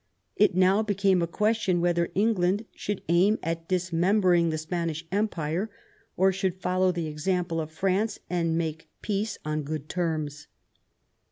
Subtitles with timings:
[0.35, 5.69] It r now became a question whether England should aim at dismembering the Spanish Empire
[6.17, 10.47] or should follow the example of France and make peace on good terms.